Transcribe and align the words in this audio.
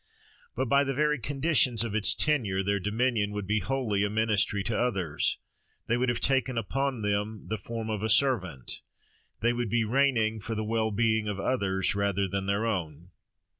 But, 0.55 0.67
by 0.67 0.83
the 0.83 0.95
very 0.95 1.19
conditions 1.19 1.83
of 1.83 1.93
its 1.93 2.15
tenure, 2.15 2.63
their 2.63 2.79
dominion 2.79 3.29
would 3.33 3.45
be 3.45 3.59
wholly 3.59 4.03
a 4.03 4.09
ministry 4.09 4.63
to 4.63 4.75
others: 4.75 5.37
they 5.85 5.95
would 5.95 6.09
have 6.09 6.19
taken 6.19 6.57
upon 6.57 7.03
them 7.03 7.45
"the 7.49 7.57
form 7.59 7.91
of 7.91 8.01
a 8.01 8.09
servant": 8.09 8.81
they 9.41 9.53
would 9.53 9.69
be 9.69 9.83
reigning 9.85 10.39
for 10.39 10.55
the 10.55 10.63
well 10.63 10.89
being 10.89 11.27
of 11.27 11.39
others 11.39 11.93
rather 11.93 12.27
than 12.27 12.47
their 12.47 12.65
own. 12.65 13.09